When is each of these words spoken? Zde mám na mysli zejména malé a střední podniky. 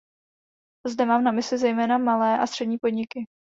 Zde 0.87 1.05
mám 1.05 1.23
na 1.23 1.31
mysli 1.31 1.57
zejména 1.57 1.97
malé 1.97 2.39
a 2.39 2.47
střední 2.47 2.77
podniky. 2.77 3.27